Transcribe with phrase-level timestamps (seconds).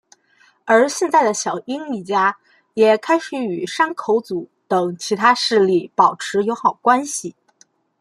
[0.65, 2.35] 而现在的小樱一家
[2.73, 7.35] 也开始与山口组等其他势力保持友好关系。